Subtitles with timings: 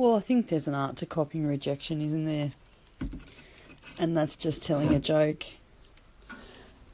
[0.00, 2.52] Well, I think there's an art to copying rejection, isn't there?
[3.98, 5.44] And that's just telling a joke.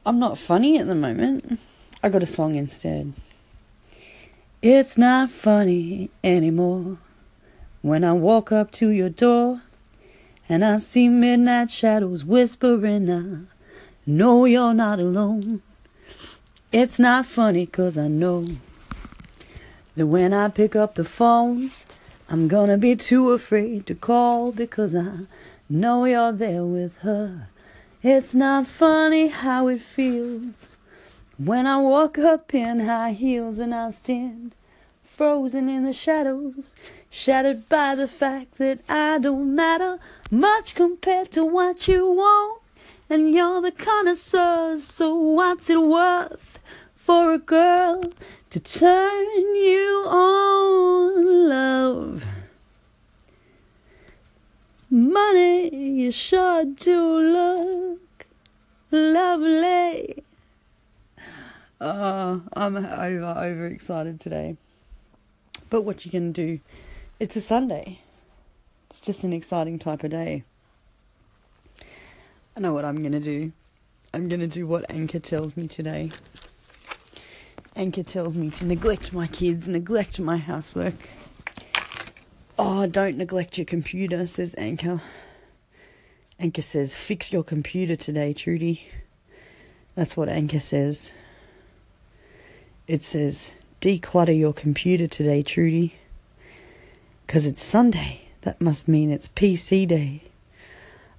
[0.04, 1.60] I'm not funny at the moment.
[2.02, 3.12] I got a song instead.
[4.60, 6.98] It's not funny anymore
[7.80, 9.62] when I walk up to your door
[10.48, 13.08] and I see midnight shadows whispering.
[13.08, 13.46] I
[14.04, 15.62] know you're not alone.
[16.72, 18.46] It's not funny 'cause I know
[19.94, 21.70] that when I pick up the phone,
[22.28, 25.26] I'm gonna be too afraid to call because I
[25.70, 27.48] know you're there with her.
[28.02, 30.76] It's not funny how it feels
[31.38, 34.54] when I walk up in high heels and I stand
[35.04, 36.74] frozen in the shadows,
[37.08, 39.98] shattered by the fact that I don't matter
[40.30, 42.60] much compared to what you want.
[43.08, 46.58] And you're the connoisseur, so what's it worth
[46.94, 48.02] for a girl
[48.50, 52.24] to turn you on, love?
[55.28, 58.26] Money, you sure do look
[58.92, 60.22] lovely.
[61.80, 64.56] Uh, I'm over over excited today.
[65.68, 66.60] But what you can do?
[67.18, 67.98] It's a Sunday.
[68.88, 70.44] It's just an exciting type of day.
[72.56, 73.50] I know what I'm gonna do.
[74.14, 76.12] I'm gonna do what Anchor tells me today.
[77.74, 80.94] Anchor tells me to neglect my kids, neglect my housework.
[82.58, 85.02] Oh, don't neglect your computer, says Anchor.
[86.40, 88.88] Anchor says, fix your computer today, Trudy.
[89.94, 91.12] That's what Anchor says.
[92.86, 95.96] It says, declutter your computer today, Trudy.
[97.26, 98.22] Because it's Sunday.
[98.40, 100.22] That must mean it's PC day.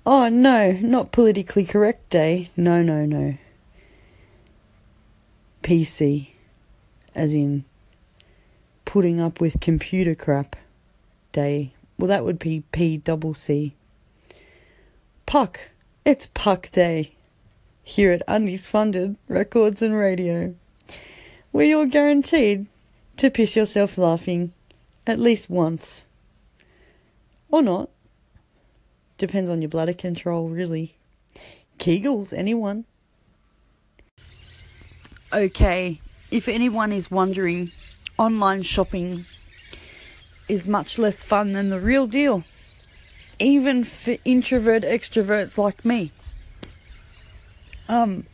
[0.05, 2.49] Oh, no, not politically correct day.
[2.57, 3.37] No, no, no.
[5.61, 6.29] PC.
[7.13, 7.65] As in,
[8.85, 10.55] putting up with computer crap
[11.37, 11.71] day.
[11.99, 13.75] Well, that would be P double C.
[15.27, 15.69] Puck.
[16.03, 17.11] It's Puck Day.
[17.83, 20.55] Here at Undies Funded Records and Radio.
[21.51, 22.65] Where you're guaranteed
[23.17, 24.51] to piss yourself laughing
[25.05, 26.07] at least once.
[27.49, 27.91] Or not.
[29.19, 30.95] Depends on your bladder control, really.
[31.77, 32.85] Kegels, anyone?
[35.31, 37.69] Okay, if anyone is wondering,
[38.17, 39.25] online shopping
[40.47, 42.43] is much less fun than the real deal.
[43.39, 46.11] Even for introvert extroverts like me.
[47.89, 48.25] Um,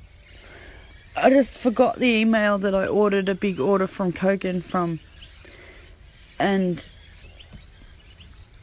[1.15, 4.99] I just forgot the email that I ordered a big order from Kogan from.
[6.39, 6.89] And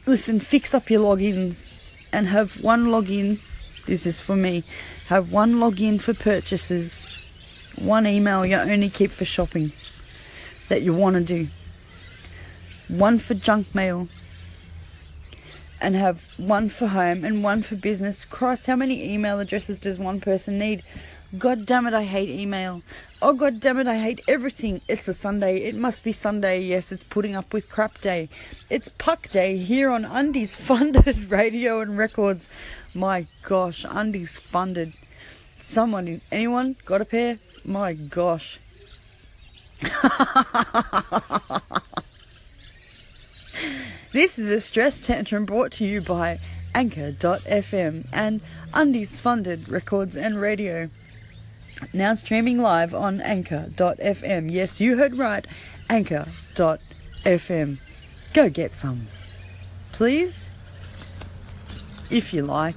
[0.06, 1.72] listen, fix up your logins
[2.12, 3.38] and have one login.
[3.86, 4.64] This is for me.
[5.08, 7.04] Have one login for purchases,
[7.78, 9.72] one email you only keep for shopping
[10.68, 11.48] that you want to do,
[12.90, 14.08] one for junk mail,
[15.80, 18.24] and have one for home and one for business.
[18.24, 20.82] Christ, how many email addresses does one person need?
[21.38, 22.82] God damn it, I hate email.
[23.22, 24.80] Oh, god damn it, I hate everything.
[24.88, 25.58] It's a Sunday.
[25.58, 26.60] It must be Sunday.
[26.60, 28.28] Yes, it's putting up with crap day.
[28.68, 32.48] It's Puck Day here on Undies Funded Radio and Records.
[32.94, 34.92] My gosh, Undies Funded.
[35.60, 37.38] Someone, anyone got a pair?
[37.64, 38.58] My gosh.
[44.12, 46.38] this is a stress tantrum brought to you by
[46.74, 48.40] Anchor.fm and
[48.72, 50.90] Undies Funded Records and Radio.
[51.92, 54.50] Now streaming live on Anchor.fm.
[54.50, 55.46] Yes, you heard right.
[55.88, 57.78] Anchor.fm.
[58.32, 59.06] Go get some.
[59.92, 60.54] Please?
[62.10, 62.76] If you like.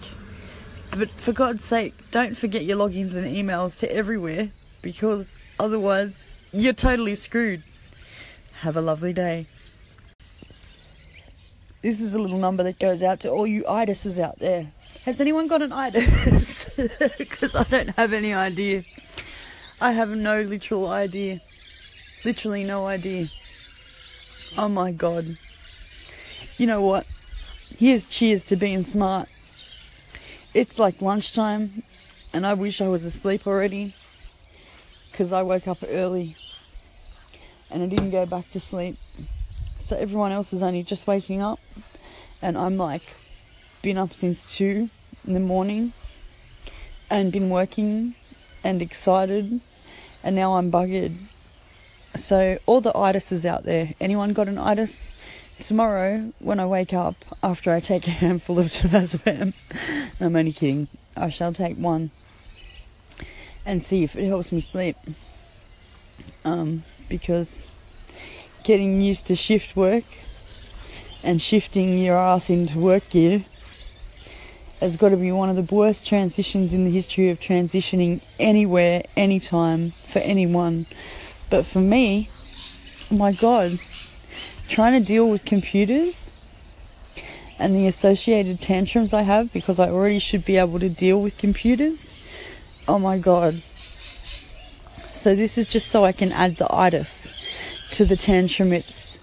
[0.91, 4.49] But for God's sake, don't forget your logins and emails to everywhere
[4.81, 7.63] because otherwise you're totally screwed.
[8.59, 9.47] Have a lovely day.
[11.83, 14.67] This is a little number that goes out to all you itises out there.
[15.03, 16.63] Has anyone got an itis?
[17.17, 18.83] Because I don't have any idea.
[19.81, 21.41] I have no literal idea.
[22.23, 23.27] Literally no idea.
[24.57, 25.37] Oh my god.
[26.57, 27.05] You know what?
[27.77, 29.27] Here's cheers to being smart.
[30.53, 31.83] It's like lunchtime,
[32.31, 33.93] and I wish I was asleep already.
[35.11, 36.37] Because I woke up early
[37.69, 38.95] and I didn't go back to sleep.
[39.83, 41.59] So everyone else is only just waking up,
[42.41, 43.03] and I'm like,
[43.81, 44.89] been up since two
[45.27, 45.91] in the morning
[47.09, 48.15] and been working
[48.63, 49.59] and excited
[50.23, 51.17] and now I'm buggered.
[52.15, 55.11] So all the itises out there, anyone got an itis?
[55.59, 59.53] Tomorrow, when I wake up after I take a handful of temazepam,
[60.21, 60.87] I'm only kidding.
[61.17, 62.11] I shall take one
[63.65, 64.95] and see if it helps me sleep.
[66.45, 67.72] Um, because
[68.63, 70.05] getting used to shift work
[71.23, 73.43] and shifting your ass into work gear
[74.79, 79.03] has got to be one of the worst transitions in the history of transitioning anywhere,
[79.15, 80.85] anytime, for anyone.
[81.49, 82.29] But for me,
[83.09, 83.79] my God,
[84.67, 86.31] trying to deal with computers
[87.59, 91.37] and the associated tantrums I have because I already should be able to deal with
[91.37, 92.25] computers.
[92.87, 93.53] Oh my God.
[95.13, 97.42] So this is just so I can add the itis
[97.93, 98.73] to the tantrum.
[98.73, 99.19] It's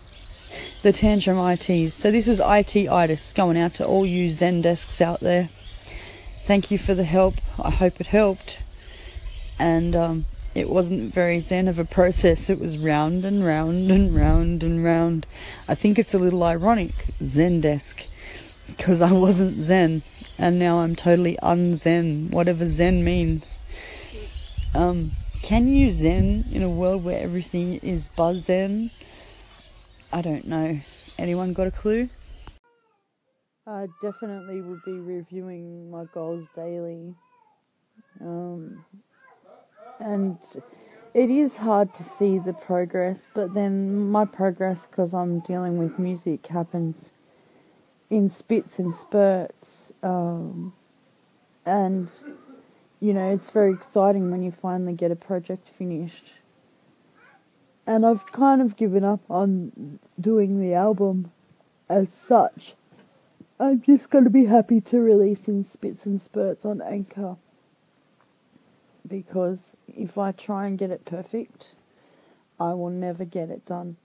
[0.82, 1.92] the tantrum ITs.
[1.92, 5.48] So this is IT itis going out to all you Zendesks out there.
[6.44, 7.34] Thank you for the help.
[7.58, 8.60] I hope it helped.
[9.58, 10.24] And um,
[10.54, 12.48] it wasn't very zen of a process.
[12.48, 15.26] It was round and round and round and round.
[15.68, 16.92] I think it's a little ironic,
[17.22, 18.06] Zen Zendesk,
[18.68, 20.02] because I wasn't zen,
[20.38, 23.58] and now I'm totally unzen, whatever zen means.
[24.74, 28.90] Um, can you zen in a world where everything is buzz zen?
[30.12, 30.80] I don't know.
[31.18, 32.08] Anyone got a clue?
[33.66, 37.14] I definitely would be reviewing my goals daily.
[38.20, 38.84] Um,
[40.00, 40.38] and
[41.14, 45.98] it is hard to see the progress, but then my progress, because I'm dealing with
[45.98, 47.12] music, happens
[48.08, 49.92] in spits and spurts.
[50.02, 50.72] Um,
[51.64, 52.08] and
[53.00, 56.34] you know, it's very exciting when you finally get a project finished.
[57.86, 61.32] And I've kind of given up on doing the album
[61.88, 62.74] as such.
[63.58, 67.36] I'm just going to be happy to release in spits and spurts on Anchor.
[69.06, 71.74] Because if I try and get it perfect,
[72.60, 73.96] I will never get it done.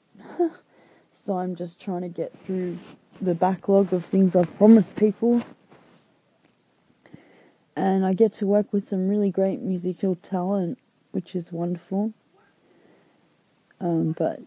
[1.13, 2.79] so I'm just trying to get through
[3.21, 5.41] the backlog of things I've promised people
[7.75, 10.79] and I get to work with some really great musical talent,
[11.11, 12.13] which is wonderful.
[13.81, 14.41] Um, but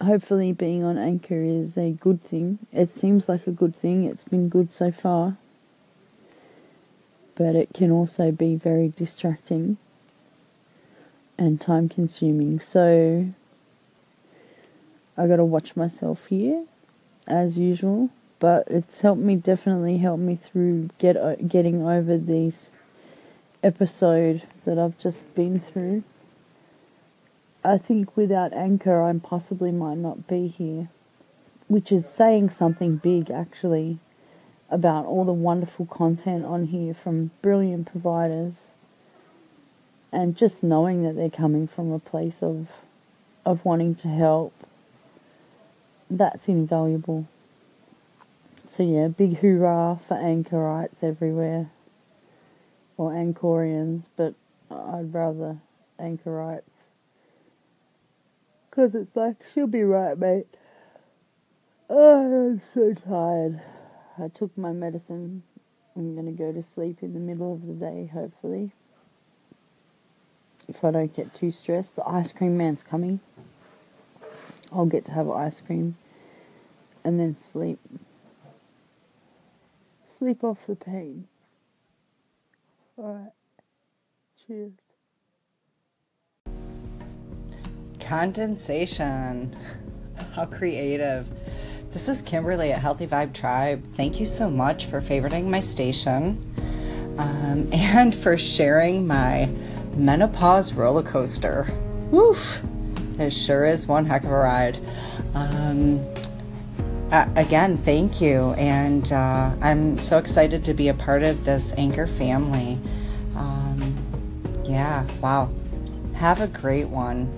[0.00, 2.58] hopefully, being on Anchor is a good thing.
[2.72, 5.36] It seems like a good thing, it's been good so far.
[7.34, 9.78] But it can also be very distracting
[11.38, 12.60] and time consuming.
[12.60, 13.26] So
[15.16, 16.64] I gotta watch myself here,
[17.26, 18.10] as usual
[18.40, 22.70] but it's helped me definitely helped me through get uh, getting over these
[23.62, 26.02] episode that I've just been through.
[27.62, 30.88] I think without Anchor, I possibly might not be here,
[31.68, 33.98] which is saying something big actually
[34.70, 38.68] about all the wonderful content on here from brilliant providers
[40.10, 42.68] and just knowing that they're coming from a place of
[43.44, 44.52] of wanting to help
[46.10, 47.26] that's invaluable
[48.80, 51.70] so yeah, big hoorah for anchorites everywhere.
[52.96, 54.32] Or anchorians, but
[54.70, 55.58] I'd rather
[55.98, 56.84] anchorites.
[58.70, 60.46] Because it's like, she'll be right, mate.
[61.90, 63.60] Oh, I'm so tired.
[64.16, 65.42] I took my medicine.
[65.94, 68.70] I'm going to go to sleep in the middle of the day, hopefully.
[70.68, 71.96] If I don't get too stressed.
[71.96, 73.20] The ice cream man's coming.
[74.72, 75.96] I'll get to have ice cream
[77.04, 77.78] and then sleep
[80.20, 81.26] sleep off the pain.
[82.98, 83.32] Alright.
[84.46, 84.72] Cheers.
[88.00, 89.56] Condensation.
[90.34, 91.26] How creative.
[91.90, 93.82] This is Kimberly at Healthy Vibe Tribe.
[93.94, 96.54] Thank you so much for favoriting my station
[97.16, 99.46] um, and for sharing my
[99.94, 101.66] menopause roller coaster.
[102.10, 102.60] Woof!
[103.18, 104.78] It sure is one heck of a ride.
[105.32, 106.04] Um,
[107.10, 108.52] uh, again, thank you.
[108.52, 112.78] And uh, I'm so excited to be a part of this Anchor family.
[113.34, 113.94] Um,
[114.64, 115.50] yeah, wow.
[116.14, 117.28] Have a great one.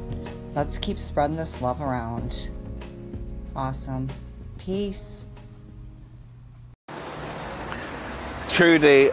[0.55, 2.51] Let's keep spreading this love around.
[3.57, 4.09] Awesome.
[4.59, 5.27] Peace.
[8.49, 9.11] Truly,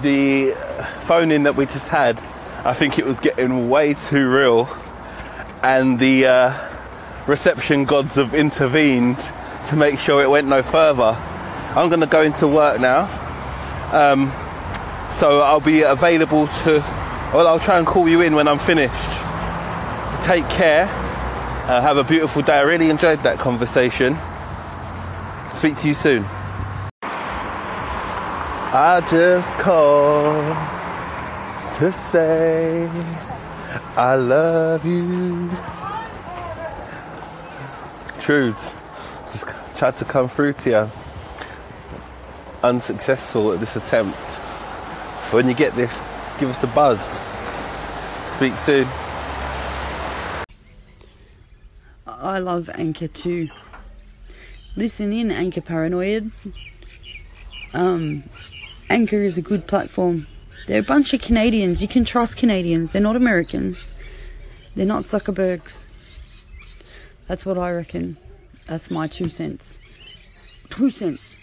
[0.00, 0.54] the
[1.00, 2.18] phone in that we just had,
[2.64, 4.68] I think it was getting way too real.
[5.62, 6.76] And the uh,
[7.26, 9.18] reception gods have intervened
[9.72, 11.16] to make sure it went no further.
[11.74, 13.04] I'm going to go into work now.
[13.90, 14.28] Um,
[15.10, 16.72] so I'll be available to,
[17.32, 19.10] well, I'll try and call you in when I'm finished.
[20.26, 20.84] Take care.
[20.84, 22.58] Uh, have a beautiful day.
[22.58, 24.18] I really enjoyed that conversation.
[25.54, 26.26] Speak to you soon.
[28.74, 30.54] I just called
[31.78, 32.90] to say
[33.96, 35.48] I love you.
[38.20, 38.81] Truth
[39.82, 40.90] tried to come through to you.
[42.62, 44.16] Unsuccessful at this attempt.
[45.32, 45.92] When you get this,
[46.38, 47.00] give us a buzz.
[48.36, 48.86] Speak soon.
[52.06, 53.48] I love Anchor too.
[54.76, 56.30] listen in, Anchor Paranoid.
[57.74, 58.22] Um,
[58.88, 60.28] Anchor is a good platform.
[60.68, 61.82] They're a bunch of Canadians.
[61.82, 62.92] You can trust Canadians.
[62.92, 63.90] They're not Americans.
[64.76, 65.88] They're not Zuckerbergs.
[67.26, 68.16] That's what I reckon.
[68.66, 69.78] That's my two cents.
[70.70, 71.36] Two cents.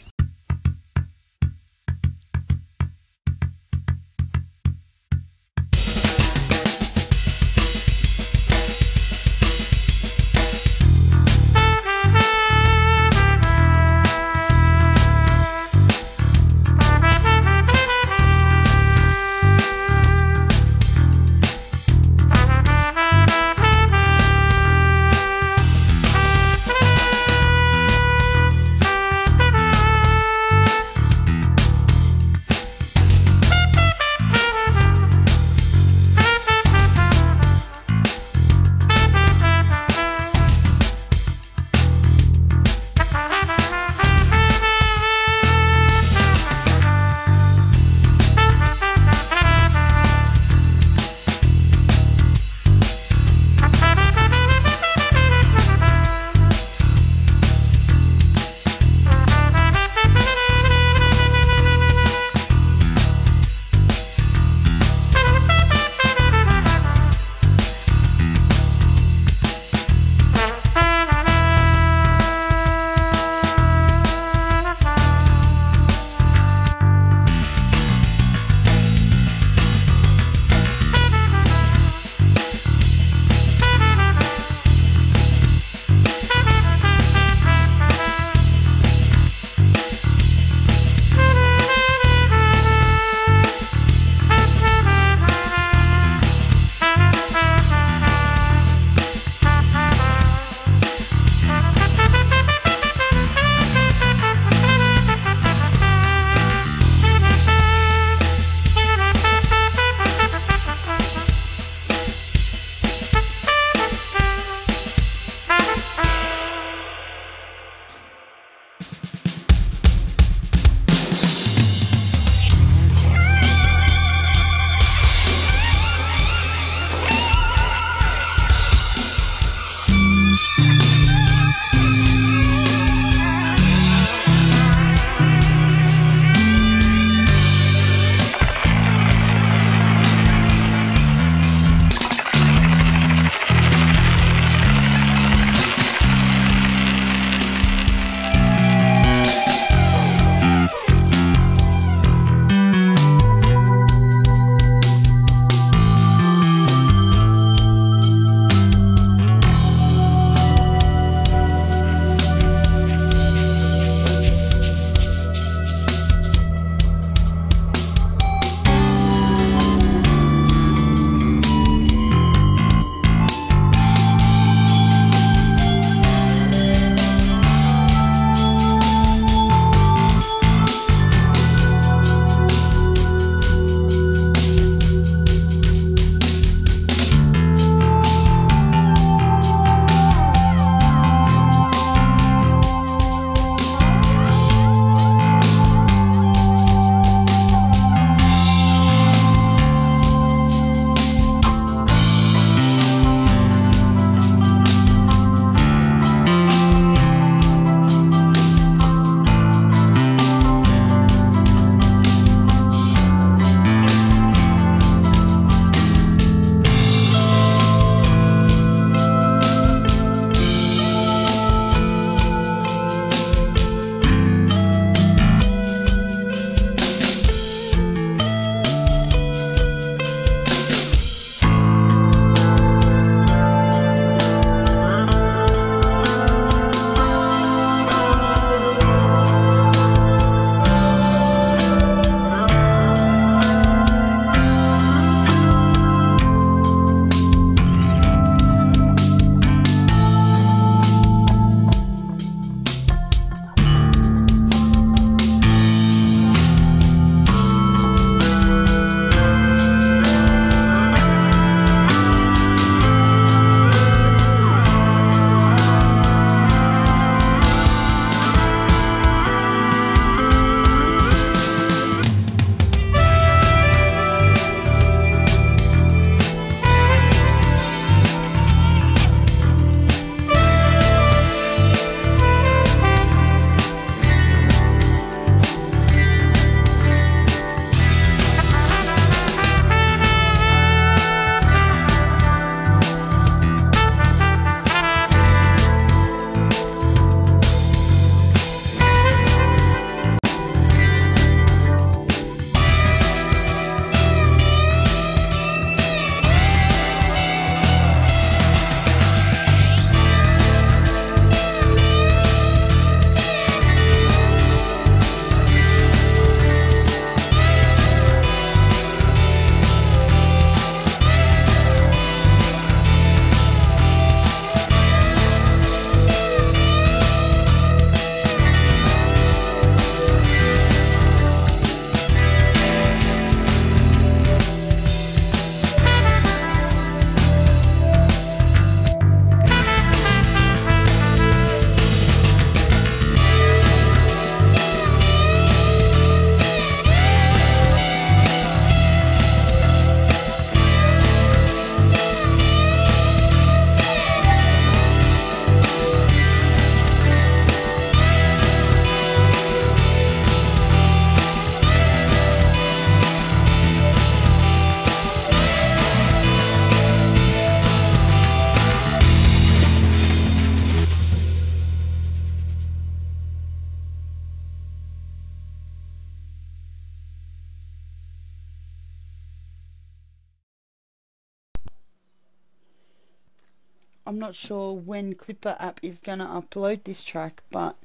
[384.10, 387.76] I'm not sure when Clipper app is going to upload this track, but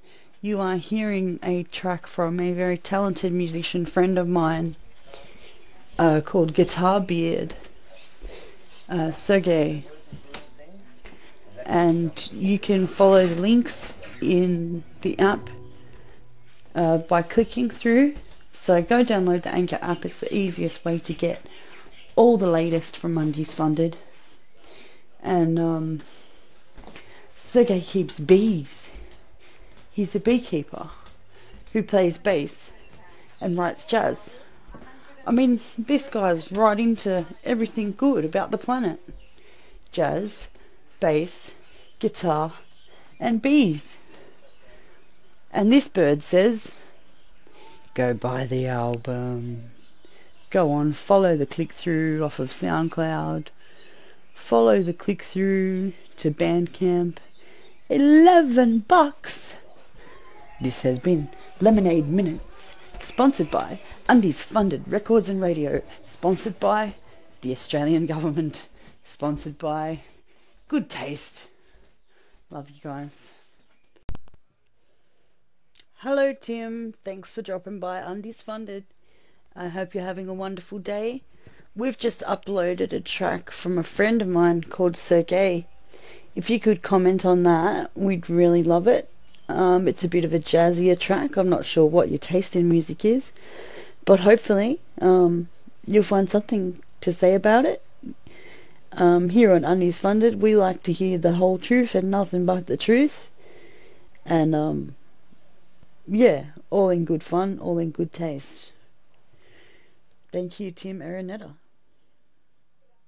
[0.40, 4.74] you are hearing a track from a very talented musician friend of mine
[5.98, 7.54] uh, called Guitar Beard,
[8.88, 9.84] uh, Sergey.
[11.66, 15.50] And you can follow the links in the app
[16.74, 18.14] uh, by clicking through.
[18.54, 21.44] So go download the Anchor app, it's the easiest way to get
[22.16, 23.98] all the latest from Undies Funded.
[25.22, 26.00] And um,
[27.44, 28.90] Sergey keeps bees.
[29.92, 30.88] He's a beekeeper
[31.72, 32.72] who plays bass
[33.40, 34.34] and writes jazz.
[35.24, 38.98] I mean, this guy's right into everything good about the planet
[39.92, 40.48] jazz,
[40.98, 41.52] bass,
[42.00, 42.52] guitar,
[43.20, 43.98] and bees.
[45.52, 46.74] And this bird says,
[47.92, 49.70] Go buy the album.
[50.50, 53.46] Go on, follow the click through off of SoundCloud.
[54.34, 57.18] Follow the click through to Bandcamp.
[57.90, 59.54] 11 bucks.
[60.58, 61.28] This has been
[61.60, 66.94] Lemonade Minutes, sponsored by Undies Funded Records and Radio, sponsored by
[67.42, 68.66] the Australian Government,
[69.04, 70.00] sponsored by
[70.66, 71.46] Good Taste.
[72.50, 73.34] Love you guys.
[75.96, 76.94] Hello, Tim.
[77.04, 78.84] Thanks for dropping by Undies Funded.
[79.54, 81.22] I hope you're having a wonderful day.
[81.76, 85.66] We've just uploaded a track from a friend of mine called Sergey.
[86.36, 89.08] If you could comment on that, we'd really love it.
[89.48, 91.36] Um, it's a bit of a jazzier track.
[91.36, 93.32] I'm not sure what your taste in music is,
[94.04, 95.48] but hopefully um,
[95.86, 97.82] you'll find something to say about it.
[98.92, 102.66] Um, here on Undies Funded, we like to hear the whole truth and nothing but
[102.66, 103.30] the truth.
[104.24, 104.94] And um,
[106.06, 108.72] yeah, all in good fun, all in good taste.
[110.32, 111.52] Thank you, Tim Araneta.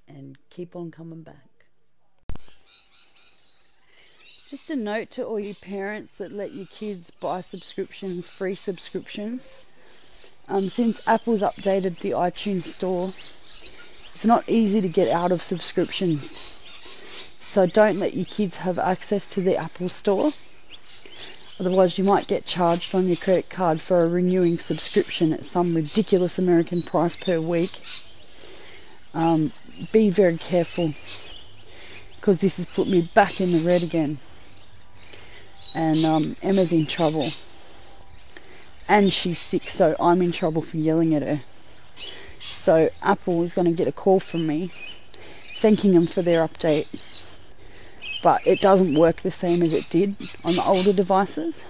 [0.09, 1.46] And keep on coming back.
[4.49, 9.67] Just a note to all you parents that let your kids buy subscriptions, free subscriptions.
[10.47, 16.31] Um, since Apple's updated the iTunes store, it's not easy to get out of subscriptions.
[17.41, 20.31] So don't let your kids have access to the Apple store.
[21.59, 25.75] Otherwise, you might get charged on your credit card for a renewing subscription at some
[25.75, 27.73] ridiculous American price per week.
[29.13, 29.51] Um,
[29.93, 30.93] be very careful
[32.21, 34.19] because this has put me back in the red again.
[35.77, 37.29] And um, Emma's in trouble.
[38.89, 41.39] And she's sick, so I'm in trouble for yelling at her.
[42.41, 44.71] So Apple is going to get a call from me
[45.61, 46.87] thanking them for their update
[48.27, 51.65] but it doesn't work the same as it did on the older devices.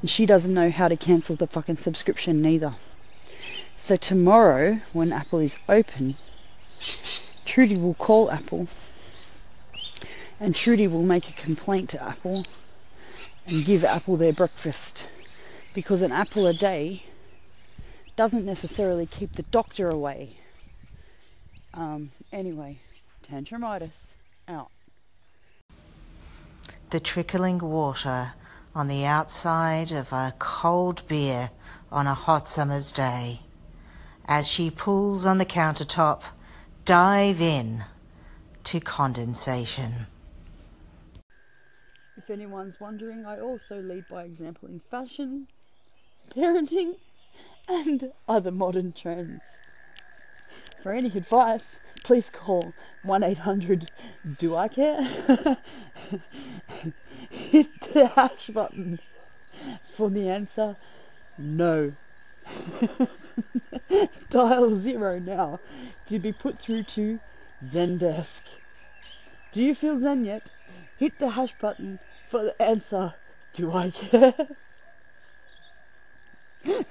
[0.00, 2.72] And she doesn't know how to cancel the fucking subscription neither.
[3.76, 6.14] So tomorrow, when Apple is open,
[7.44, 8.66] Trudy will call Apple
[10.40, 12.44] and Trudy will make a complaint to Apple
[13.46, 15.08] and give Apple their breakfast.
[15.74, 17.02] Because an apple a day
[18.16, 20.30] doesn't necessarily keep the doctor away.
[21.74, 22.78] Um, anyway,
[23.22, 24.14] tantrumitis
[24.48, 24.70] out
[26.90, 28.32] the trickling water
[28.74, 31.50] on the outside of a cold beer
[31.90, 33.40] on a hot summer's day.
[34.26, 36.22] As she pulls on the countertop,
[36.84, 37.84] dive in
[38.64, 40.06] to condensation.
[42.26, 45.46] If anyone's wondering, I also lead by example in fashion,
[46.34, 46.96] parenting,
[47.68, 49.60] and other modern trends.
[50.82, 53.88] For any advice, please call 1 800
[54.40, 55.04] Do I Care?
[57.30, 58.98] Hit the hash button
[59.84, 60.74] for the answer
[61.38, 61.92] no.
[64.30, 65.60] Dial zero now
[66.06, 67.20] to be put through to
[67.62, 68.42] Zendesk.
[69.52, 70.42] Do you feel zen yet?
[70.98, 73.14] Hit the hash button for the answer
[73.52, 74.34] Do I care?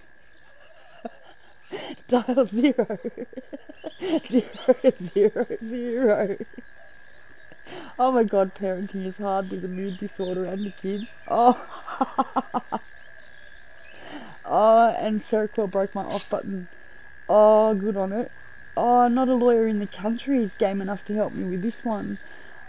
[2.08, 2.98] Dial zero.
[4.00, 6.38] zero, zero, zero.
[7.98, 11.08] Oh my god, parenting is hard with a mood disorder and a kid.
[11.28, 11.58] Oh.
[14.46, 16.68] oh, and Seroquel broke my off button.
[17.28, 18.32] Oh, good on it.
[18.78, 21.84] Oh, not a lawyer in the country is game enough to help me with this
[21.84, 22.18] one.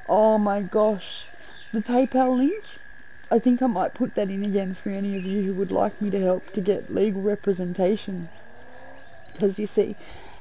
[0.09, 1.27] Oh my gosh.
[1.77, 2.65] The PayPal link?
[3.31, 6.01] I think I might put that in again for any of you who would like
[6.01, 8.31] me to help to get legal representation.
[9.35, 9.95] Because you see,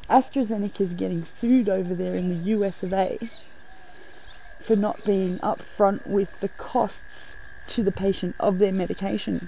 [0.09, 3.19] AstraZeneca is getting sued over there in the US of A
[4.61, 7.35] for not being upfront with the costs
[7.67, 9.45] to the patient of their medication.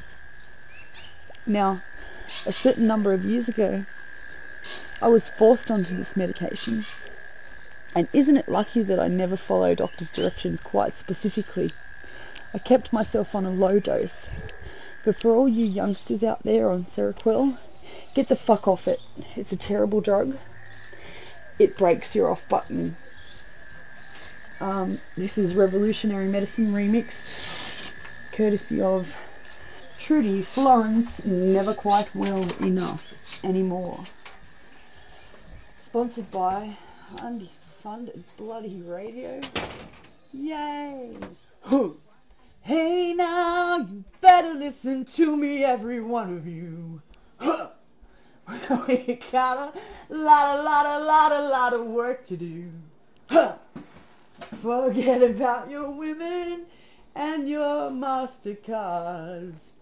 [1.46, 1.80] Now,
[2.46, 3.86] a certain number of years ago,
[5.02, 6.84] I was forced onto this medication
[7.98, 11.72] And isn't it lucky that I never follow doctor's directions quite specifically?
[12.54, 14.28] I kept myself on a low dose.
[15.04, 17.58] But for all you youngsters out there on Seroquel,
[18.14, 19.02] get the fuck off it.
[19.36, 20.38] It's a terrible drug.
[21.58, 22.96] It breaks your off button.
[24.62, 29.12] Um, this is Revolutionary Medicine Remix, courtesy of
[29.98, 34.00] Trudy Florence, never quite well enough anymore.
[35.80, 36.78] Sponsored by
[37.88, 39.40] Undefunded Bloody Radio.
[40.34, 41.16] Yay!
[42.60, 47.02] Hey now, you better listen to me, every one of you.
[47.40, 49.74] we got
[50.10, 52.70] a lot, a lot, a lot, a lot of work to do.
[54.62, 56.66] Forget about your women
[57.16, 59.76] and your MasterCards.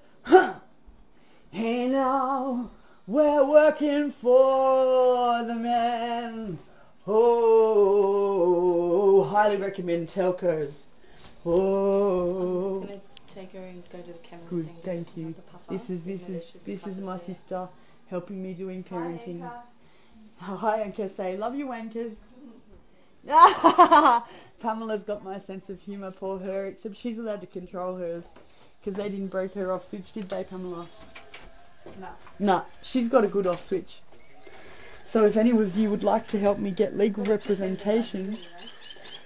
[1.49, 2.69] Hey now,
[3.07, 6.59] we're working for the men.
[7.07, 8.03] Oh,
[9.23, 10.87] highly recommend telcos.
[11.45, 14.49] Oh, I'm gonna take her and go to the chemist.
[14.49, 15.35] good, and get thank you.
[15.69, 17.67] This is this is this is my sister
[18.09, 19.47] helping me doing parenting.
[20.39, 21.07] Hi, Anchor.
[21.07, 22.15] Say, love you, Wankers.
[24.59, 28.27] Pamela's got my sense of humour, poor her, except she's allowed to control hers.
[28.79, 30.85] Because they didn't break her off switch, did they, Pamela?
[31.99, 32.07] No.
[32.39, 34.01] Nah, she's got a good off switch.
[35.05, 38.35] So if any of you would like to help me get legal representation,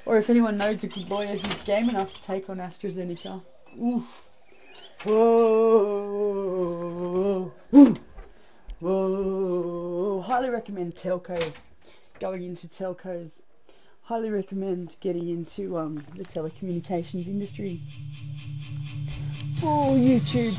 [0.06, 3.42] or if anyone knows a good lawyer who's game enough to take on AstraZeneca,
[3.82, 4.26] oof.
[5.04, 5.89] Whoa.
[8.80, 10.22] Whoa.
[10.22, 11.68] Highly recommend telcos.
[12.20, 13.42] Going into telcos.
[14.02, 17.82] Highly recommend getting into um, the telecommunications industry.
[19.63, 20.56] Oh, YouTube.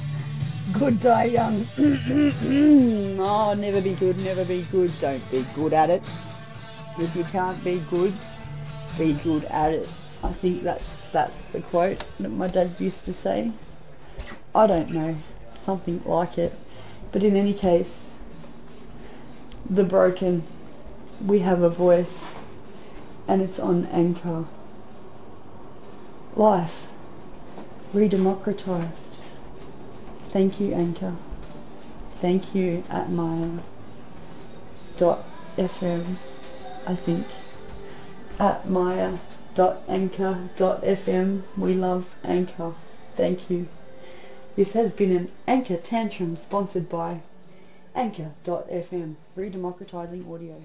[0.72, 1.66] good die young.
[1.78, 4.90] oh, never be good, never be good.
[5.00, 6.02] Don't be good at it.
[6.98, 8.12] If you can't be good,
[8.98, 9.90] be good at it.
[10.22, 13.50] I think that's that's the quote that my dad used to say.
[14.54, 15.16] I don't know,
[15.54, 16.52] something like it.
[17.12, 18.12] But in any case,
[19.68, 20.42] the broken,
[21.26, 22.48] we have a voice,
[23.28, 24.44] and it's on Anchor.
[26.36, 26.86] Life
[27.94, 29.09] redemocratized.
[30.32, 31.12] Thank you, Anchor.
[32.20, 33.48] Thank you at my
[34.96, 35.18] dot
[35.56, 36.00] fm.
[36.86, 37.26] I think
[38.38, 39.16] at Maya
[39.54, 41.42] dot anchor dot fm.
[41.58, 42.70] We love Anchor.
[43.16, 43.66] Thank you.
[44.54, 47.20] This has been an Anchor Tantrum sponsored by
[47.94, 50.60] Anchor.fm, redemocratizing audio.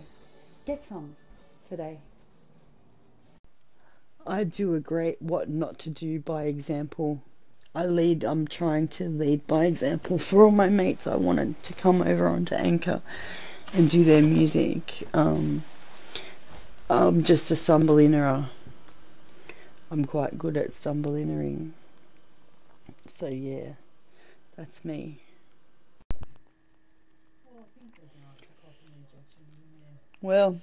[0.65, 1.15] Get some
[1.69, 1.97] today.
[4.27, 7.23] I do a great what not to do by example.
[7.75, 11.07] I lead, I'm trying to lead by example for all my mates.
[11.07, 13.01] I wanted to come over onto Anchor
[13.73, 15.05] and do their music.
[15.13, 15.61] Um,
[16.89, 18.45] I'm just a stumblinnerer.
[19.91, 21.71] I'm quite good at stumblinering.
[23.07, 23.73] So yeah,
[24.55, 25.19] that's me.
[30.21, 30.57] Well,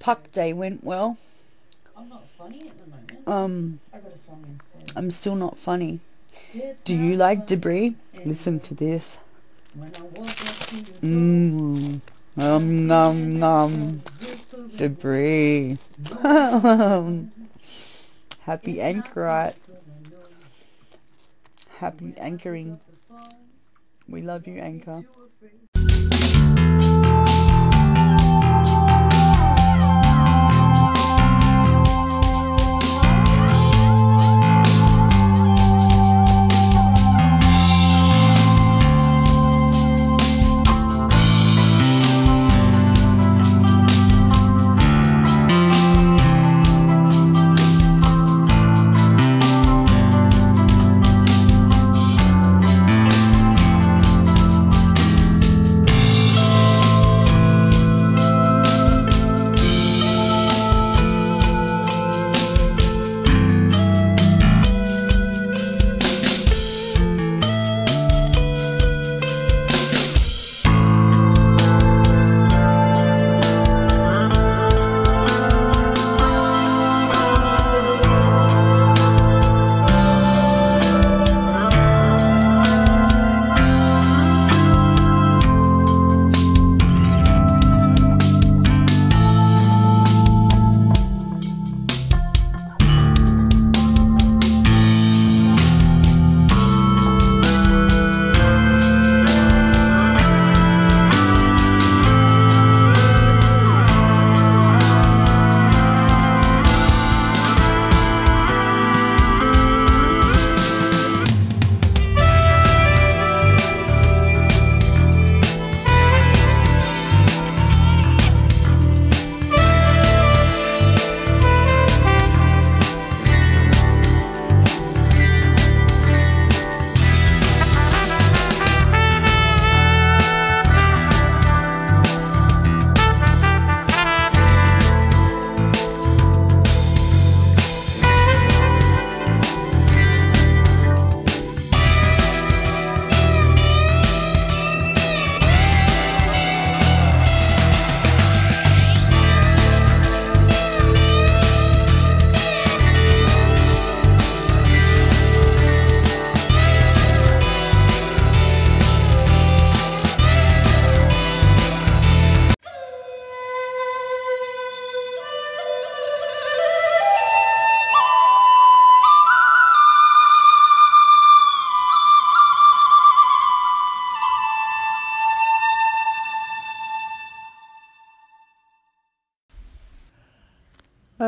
[0.00, 1.16] Puck Day went well.
[1.96, 3.28] I'm not funny at the moment.
[3.28, 4.92] Um, I got a song instead.
[4.96, 6.00] I'm still not funny.
[6.52, 7.94] It's Do you like debris?
[8.24, 9.18] Listen to this.
[9.76, 12.00] When I walk up to the Mmm.
[12.36, 14.02] Um, nom, nom.
[14.76, 15.78] Debris.
[18.40, 19.54] Happy anchorite.
[21.78, 22.80] Happy anchoring.
[24.08, 25.04] We love you, Anchor.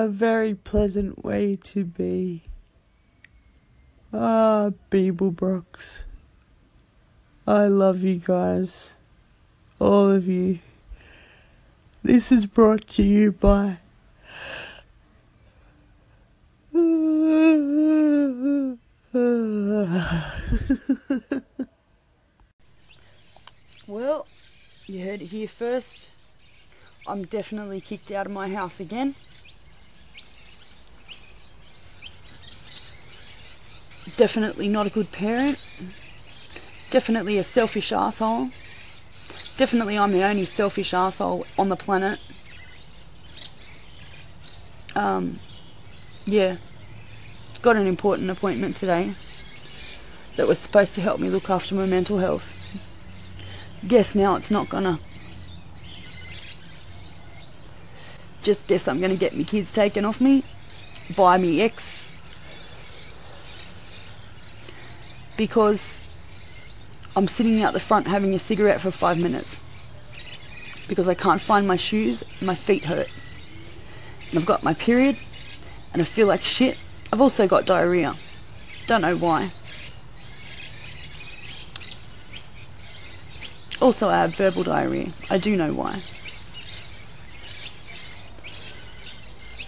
[0.06, 2.44] A very pleasant way to be.
[4.12, 6.04] Ah, Beeblebrox.
[7.44, 8.94] I love you guys.
[9.80, 10.60] All of you.
[12.04, 13.78] This is brought to you by.
[23.88, 24.28] well,
[24.86, 26.12] you heard it here first.
[27.08, 29.16] I'm definitely kicked out of my house again.
[34.16, 35.58] Definitely not a good parent.
[36.90, 38.48] Definitely a selfish asshole.
[39.58, 42.18] Definitely I'm the only selfish asshole on the planet.
[44.94, 45.38] Um,
[46.24, 46.56] yeah.
[47.60, 49.14] Got an important appointment today
[50.36, 52.54] that was supposed to help me look after my mental health.
[53.86, 54.98] Guess now it's not gonna.
[58.42, 60.42] Just guess I'm gonna get my kids taken off me
[61.16, 62.05] by me ex.
[65.36, 66.00] Because
[67.14, 69.60] I'm sitting out the front having a cigarette for five minutes.
[70.88, 73.08] Because I can't find my shoes, my feet hurt.
[74.30, 75.16] And I've got my period,
[75.92, 76.78] and I feel like shit.
[77.12, 78.14] I've also got diarrhea.
[78.86, 79.50] Don't know why.
[83.80, 85.10] Also, I have verbal diarrhea.
[85.30, 85.96] I do know why.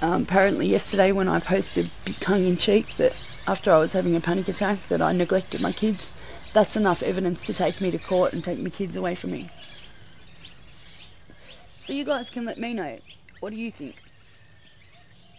[0.00, 3.12] Um, apparently, yesterday when I posted tongue in cheek that
[3.48, 6.12] after I was having a panic attack that I neglected my kids,
[6.52, 9.48] that's enough evidence to take me to court and take my kids away from me.
[11.78, 12.98] So you guys can let me know.
[13.40, 13.94] What do you think?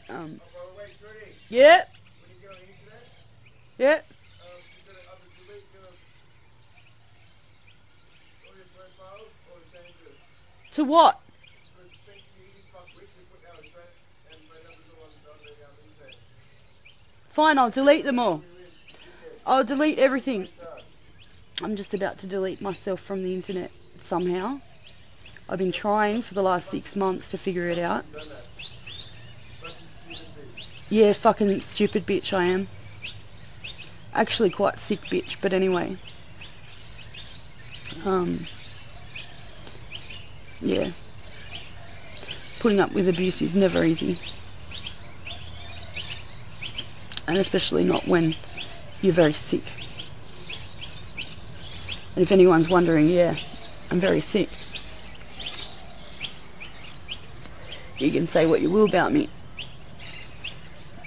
[0.10, 0.41] Um,
[1.50, 1.84] yeah.
[3.78, 4.00] Yeah.
[10.72, 11.19] To what?
[17.39, 18.43] Fine, I'll delete them all.
[19.47, 20.49] I'll delete everything.
[21.63, 23.71] I'm just about to delete myself from the internet
[24.02, 24.60] somehow.
[25.47, 28.04] I've been trying for the last six months to figure it out.
[30.89, 32.67] Yeah, fucking stupid bitch I am.
[34.13, 35.95] Actually quite sick bitch, but anyway.
[38.06, 38.41] Um,
[40.60, 40.88] yeah.
[42.60, 44.17] Putting up with abuse is never easy.
[47.30, 48.34] And especially not when
[49.02, 49.62] you're very sick.
[52.15, 53.36] And if anyone's wondering, yeah,
[53.92, 54.50] I'm very sick.
[58.00, 59.30] You can say what you will about me.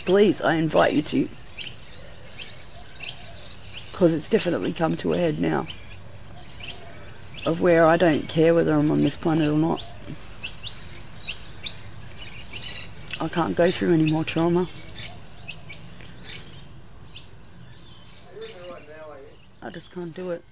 [0.05, 1.29] Please, I invite you to.
[3.91, 5.67] Because it's definitely come to a head now.
[7.47, 9.85] Of where I don't care whether I'm on this planet or not.
[13.21, 14.69] I can't go through any more trauma.
[19.73, 20.45] I just can't do it.